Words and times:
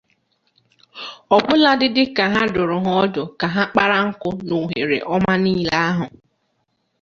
ọbụladị 1.35 1.87
dịka 1.95 2.23
ha 2.33 2.41
dụrụ 2.53 2.77
ha 2.85 2.91
ọdụ 3.03 3.23
ka 3.39 3.47
ha 3.55 3.63
kpara 3.71 3.97
nkụ 4.07 4.29
n'ohere 4.47 4.97
ọma 5.15 5.33
niile 5.43 5.73
ahụ 5.89 6.05